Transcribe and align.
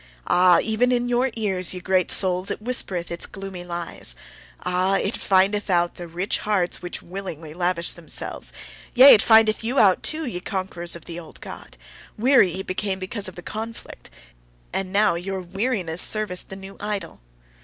Ah! 0.25 0.57
even 0.63 0.91
in 0.91 1.07
your 1.07 1.29
ears, 1.35 1.75
ye 1.75 1.79
great 1.79 2.09
souls, 2.09 2.49
it 2.49 2.59
whispereth 2.59 3.11
its 3.11 3.27
gloomy 3.27 3.63
lies! 3.63 4.15
Ah! 4.65 4.95
it 4.97 5.15
findeth 5.15 5.69
out 5.69 5.93
the 5.93 6.07
rich 6.07 6.39
hearts 6.39 6.81
which 6.81 7.03
willingly 7.03 7.53
lavish 7.53 7.91
themselves! 7.91 8.51
Yea, 8.95 9.13
it 9.13 9.21
findeth 9.21 9.63
you 9.63 9.77
out 9.77 10.01
too, 10.01 10.25
ye 10.25 10.39
conquerors 10.39 10.95
of 10.95 11.05
the 11.05 11.19
old 11.19 11.39
God! 11.39 11.77
Weary 12.17 12.49
ye 12.49 12.63
became 12.63 12.99
of 13.03 13.35
the 13.35 13.43
conflict, 13.43 14.09
and 14.73 14.91
now 14.91 15.13
your 15.13 15.39
weariness 15.39 16.01
serveth 16.01 16.47
the 16.47 16.55
new 16.55 16.77
idol! 16.79 17.21